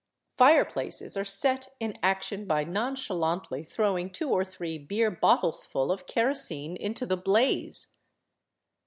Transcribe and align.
Fireplaces 0.35 1.15
are 1.15 1.23
set 1.23 1.75
in 1.79 1.95
ac 2.03 2.21
tion 2.23 2.45
by 2.47 2.63
nonchalantly 2.63 3.63
throwing 3.63 4.09
two 4.09 4.31
or 4.31 4.43
three 4.43 4.79
beer 4.79 5.11
bottlesful 5.11 5.91
of 5.93 6.07
kerosene 6.07 6.75
into 6.75 7.05
the 7.05 7.17
blaze. 7.17 7.85